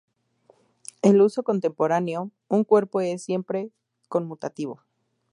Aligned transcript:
En 1.03 1.13
el 1.13 1.21
uso 1.21 1.43
contemporáneo, 1.43 2.31
un 2.47 2.63
cuerpo 2.63 3.01
es 3.01 3.21
siempre 3.21 3.69
conmutativo. 4.09 4.81